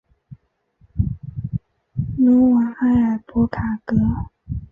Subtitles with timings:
[2.17, 3.95] 努瓦埃尔博卡格。